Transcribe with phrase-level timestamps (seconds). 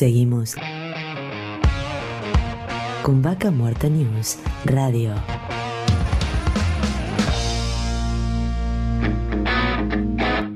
[0.00, 0.54] Seguimos
[3.02, 5.12] con Vaca Muerta News Radio.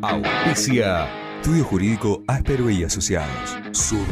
[0.00, 1.06] Auspicia.
[1.42, 3.58] Estudio Jurídico Áspero y Asociados.
[3.72, 4.06] Surlub.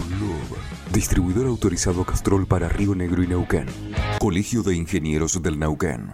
[0.92, 3.64] Distribuidor autorizado Castrol para Río Negro y Neuquén.
[4.18, 6.12] Colegio de Ingenieros del Neuquén.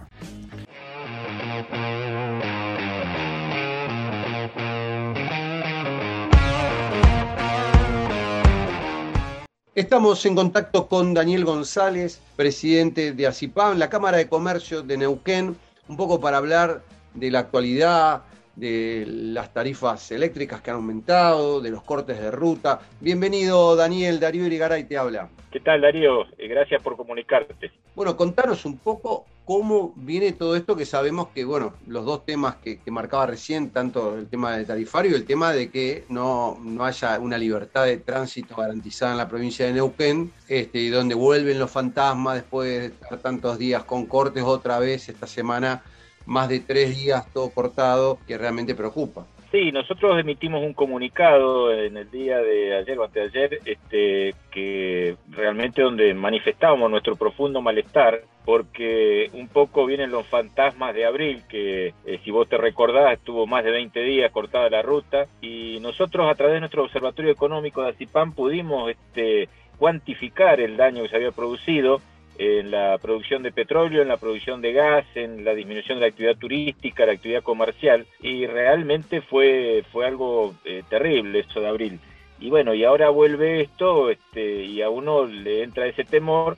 [9.79, 15.55] Estamos en contacto con Daniel González, presidente de ACIPAM, la Cámara de Comercio de Neuquén,
[15.87, 16.81] un poco para hablar
[17.13, 18.23] de la actualidad,
[18.57, 22.81] de las tarifas eléctricas que han aumentado, de los cortes de ruta.
[22.99, 25.29] Bienvenido Daniel, Darío Irigaray te habla.
[25.49, 26.23] ¿Qué tal Darío?
[26.37, 27.71] Eh, gracias por comunicarte.
[27.95, 32.57] Bueno, contanos un poco cómo viene todo esto que sabemos que, bueno, los dos temas
[32.57, 36.85] que, marcaba recién, tanto el tema del tarifario y el tema de que no, no
[36.85, 41.71] haya una libertad de tránsito garantizada en la provincia de Neuquén, este, donde vuelven los
[41.71, 45.81] fantasmas después de estar tantos días con cortes otra vez esta semana
[46.27, 49.25] más de tres días todo cortado, que realmente preocupa.
[49.51, 55.81] Sí, nosotros emitimos un comunicado en el día de ayer o anteayer, este, que realmente
[55.81, 62.19] donde manifestábamos nuestro profundo malestar, porque un poco vienen los fantasmas de abril, que eh,
[62.23, 66.35] si vos te recordás estuvo más de 20 días cortada la ruta, y nosotros a
[66.35, 71.31] través de nuestro Observatorio Económico de Azipán pudimos este, cuantificar el daño que se había
[71.31, 72.01] producido
[72.39, 76.07] en la producción de petróleo, en la producción de gas, en la disminución de la
[76.07, 81.99] actividad turística, la actividad comercial, y realmente fue, fue algo eh, terrible eso de abril.
[82.39, 86.55] Y bueno, y ahora vuelve esto, este, y a uno le entra ese temor,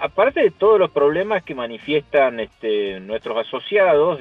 [0.00, 4.18] aparte de todos los problemas que manifiestan este, nuestros asociados,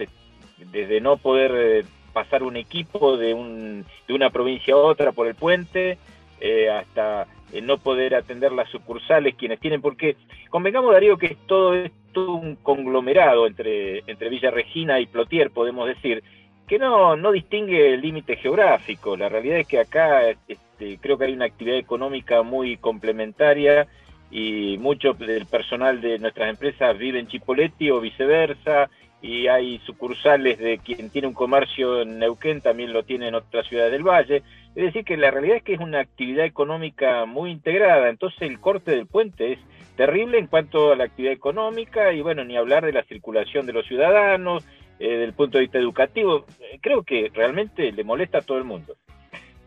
[0.58, 5.26] desde no poder eh, pasar un equipo de, un, de una provincia a otra por
[5.26, 5.98] el puente,
[6.40, 7.28] eh, hasta
[7.64, 10.16] no poder atender las sucursales quienes tienen, porque
[10.50, 16.24] convengamos Darío que todo esto un conglomerado entre, entre Villa Regina y Plotier, podemos decir,
[16.68, 19.18] que no, no distingue el límite geográfico.
[19.18, 23.88] La realidad es que acá este, creo que hay una actividad económica muy complementaria
[24.30, 28.90] y mucho del personal de nuestras empresas vive en Chipoletti o viceversa,
[29.22, 33.68] y hay sucursales de quien tiene un comercio en Neuquén, también lo tiene en otras
[33.68, 34.44] ciudades del Valle.
[34.76, 38.60] Es decir, que la realidad es que es una actividad económica muy integrada, entonces el
[38.60, 39.60] corte del puente es
[39.96, 43.74] terrible en cuanto a la actividad económica y bueno, ni hablar de la circulación de
[43.74, 44.64] los ciudadanos,
[45.00, 46.46] eh, del punto de vista educativo,
[46.82, 48.96] creo que realmente le molesta a todo el mundo.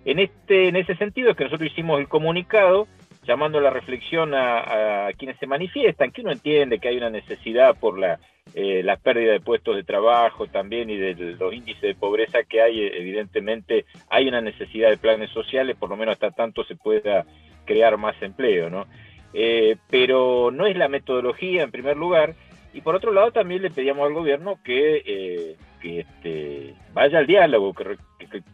[0.05, 2.87] En, este, en ese sentido es que nosotros hicimos el comunicado
[3.23, 7.99] llamando la reflexión a, quienes se manifiestan, que uno entiende que hay una necesidad por
[7.99, 8.19] la,
[8.55, 12.61] eh, la pérdida de puestos de trabajo también y de los índices de pobreza que
[12.61, 17.25] hay, evidentemente hay una necesidad de planes sociales, por lo menos hasta tanto se pueda
[17.65, 18.87] crear más empleo, ¿no?
[19.35, 22.35] Eh, pero no es la metodología en primer lugar,
[22.75, 27.27] y por otro lado también le pedíamos al gobierno que, eh, que este, vaya al
[27.27, 27.97] diálogo, que,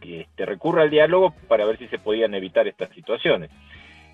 [0.01, 3.49] que, este, recurra al diálogo para ver si se podían evitar estas situaciones.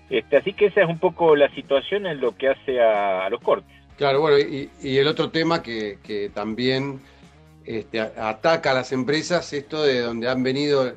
[0.08, 3.40] Este, así que esa es un poco la situación en lo que hace a, los
[3.40, 3.74] cortes.
[3.96, 7.00] Claro, bueno, y, el otro tema que, también
[7.64, 10.94] este, ataca a las empresas, esto de donde han venido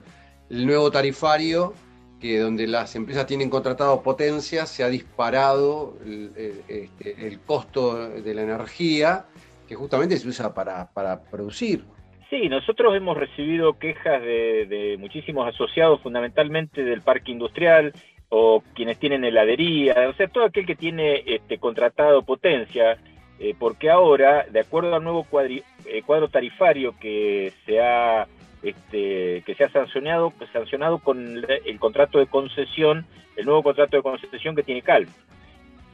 [0.49, 1.73] el nuevo tarifario,
[2.19, 6.31] que donde las empresas tienen contratado potencia, se ha disparado el,
[6.67, 9.25] este, costo de la energía,
[9.67, 11.83] que justamente se usa para, producir.
[12.29, 17.93] Sí, nosotros hemos recibido quejas de, de, muchísimos asociados, fundamentalmente del parque industrial,
[18.29, 22.97] o quienes tienen heladería, o sea, todo aquel que tiene este, contratado potencia,
[23.39, 25.63] eh, porque ahora, de acuerdo al nuevo eh,
[26.05, 28.27] cuadro tarifario que se ha
[28.61, 33.05] este, que se ha sancionado, sancionado con el contrato de concesión,
[33.37, 35.07] el nuevo contrato de concesión que tiene Cal.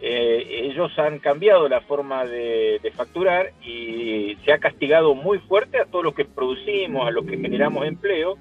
[0.01, 5.85] Eh, ellos han cambiado la forma de, facturar y se ha castigado muy fuerte a
[5.85, 8.37] todos los que producimos, a los que generamos empleo,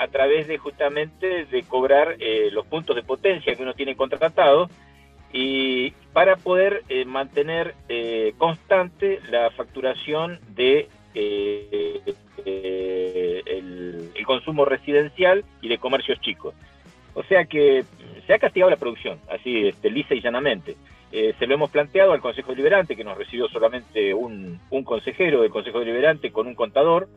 [0.00, 4.70] a través de justamente de cobrar eh, los puntos de potencia que uno tiene contratado
[5.30, 12.16] y para poder eh, mantener eh, constante la facturación de el,
[14.24, 16.54] consumo residencial y de comercios chicos.
[17.14, 17.84] O sea que
[18.26, 20.76] se ha castigado la producción, así este, lisa y llanamente.
[21.10, 25.50] se lo hemos planteado al Consejo Deliberante, que nos recibió solamente un, un consejero del
[25.50, 27.08] Consejo Deliberante con un contador,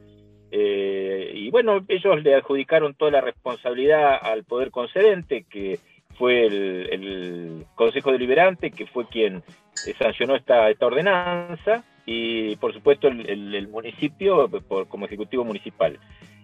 [0.56, 5.80] eh, y bueno, ellos le adjudicaron toda la responsabilidad al poder concedente, que
[6.16, 9.42] fue el, Consejo Deliberante, que fue quien
[9.98, 14.48] sancionó esta, esta ordenanza, y por supuesto el, municipio
[14.90, 15.98] como ejecutivo municipal.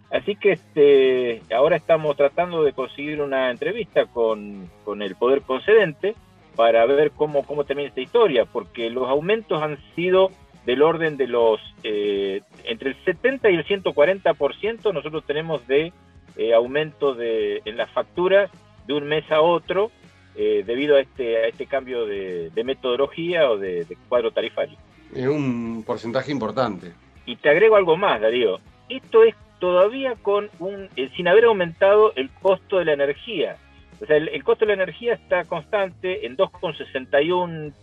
[0.10, 6.16] Así que este, ahora estamos tratando de conseguir una entrevista con, con el poder concedente
[6.56, 10.32] para ver cómo, cómo termina esta historia, porque los aumentos han sido
[10.66, 15.94] del orden de los, eh, entre el 70 y el 140% nosotros tenemos de
[16.38, 18.52] eh, aumento de, en las facturas
[18.86, 19.92] de un mes a otro
[20.36, 24.78] eh, debido a este, a este cambio de, metodología o de, cuadro tarifario.
[25.14, 26.94] Es un porcentaje importante.
[27.26, 28.60] Y te agrego algo más, Darío.
[28.90, 33.58] Esto es todavía con un, sin haber aumentado el costo de la energía.
[34.02, 37.74] O sea, el, costo de la energía está constante en 2,61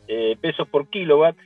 [0.40, 1.36] pesos por kilowatt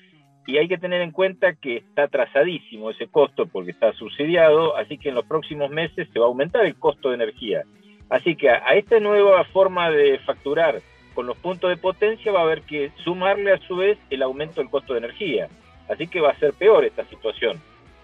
[0.50, 4.98] y hay que tener en cuenta que está atrasadísimo ese costo porque está subsidiado, así
[4.98, 7.62] que en los próximos meses se va a aumentar el costo de energía.
[8.08, 10.82] Así que a, esta nueva forma de facturar
[11.14, 14.60] con los puntos de potencia va a haber que sumarle a su vez el aumento
[14.60, 15.48] del costo de energía.
[15.88, 17.60] Así que va a ser peor esta situación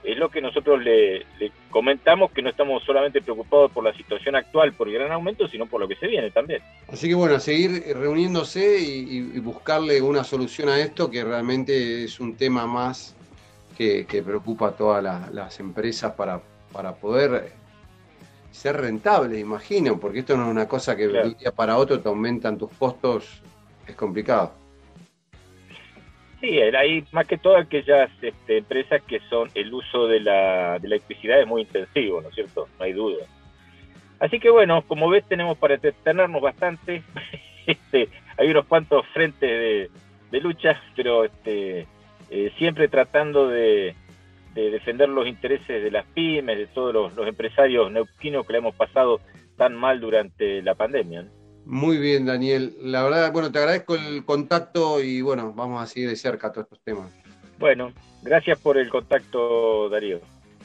[0.07, 1.27] es lo que nosotros le,
[1.69, 5.67] comentamos, que no estamos solamente preocupados por la situación actual, por el gran aumento, sino
[5.67, 6.63] por lo que se viene también.
[6.87, 12.37] Así que bueno, seguir reuniéndose y, buscarle una solución a esto, que realmente es un
[12.37, 13.17] tema más
[13.77, 16.41] que, preocupa a todas las, empresas para,
[16.73, 17.53] para poder
[18.53, 22.01] ser rentable, imagino, porque esto no es una cosa que de un día para otro
[22.01, 23.43] te aumentan tus costos,
[23.89, 24.66] es complicado.
[26.47, 31.41] Sí, hay más que todo aquellas este, empresas que son el uso de la, electricidad
[31.41, 32.69] es muy intensivo, ¿no es cierto?
[32.79, 33.27] No hay duda.
[34.21, 37.03] Así que bueno, como ves tenemos para tenernos bastante.
[37.67, 38.09] este,
[38.39, 39.91] hay unos cuantos frentes de,
[40.31, 41.89] de lucha, pero este,
[42.31, 43.97] eh, siempre tratando de,
[44.55, 48.77] defender los intereses de las pymes, de todos los, los empresarios neuquinos que le hemos
[48.77, 49.21] pasado
[49.57, 51.23] tan mal durante la pandemia.
[51.23, 51.36] ¿no?
[51.67, 52.77] Muy bien, Daniel.
[52.81, 56.67] La verdad, bueno, te agradezco el contacto y bueno, vamos a seguir de cerca todos
[56.67, 57.11] estos temas.
[57.59, 57.93] Bueno,
[58.23, 60.21] gracias por el contacto, Darío.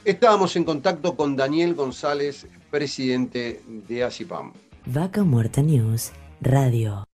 [0.05, 4.53] Estábamos en contacto con Daniel González, presidente de ACIPAM.
[4.85, 7.03] Vaca Muerta News Radio.